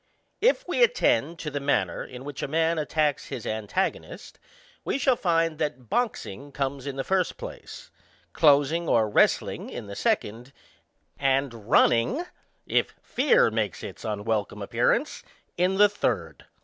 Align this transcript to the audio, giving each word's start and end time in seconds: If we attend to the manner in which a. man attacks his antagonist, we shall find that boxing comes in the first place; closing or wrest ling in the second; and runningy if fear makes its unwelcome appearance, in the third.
If 0.41 0.67
we 0.67 0.81
attend 0.81 1.37
to 1.37 1.51
the 1.51 1.59
manner 1.59 2.03
in 2.03 2.23
which 2.25 2.41
a. 2.41 2.47
man 2.47 2.79
attacks 2.79 3.27
his 3.27 3.45
antagonist, 3.45 4.39
we 4.83 4.97
shall 4.97 5.15
find 5.15 5.59
that 5.59 5.91
boxing 5.91 6.51
comes 6.51 6.87
in 6.87 6.95
the 6.95 7.03
first 7.03 7.37
place; 7.37 7.91
closing 8.33 8.89
or 8.89 9.07
wrest 9.07 9.43
ling 9.43 9.69
in 9.69 9.85
the 9.85 9.95
second; 9.95 10.53
and 11.19 11.51
runningy 11.51 12.25
if 12.65 12.95
fear 13.03 13.51
makes 13.51 13.83
its 13.83 14.03
unwelcome 14.03 14.63
appearance, 14.63 15.21
in 15.55 15.75
the 15.77 15.87
third. 15.87 16.45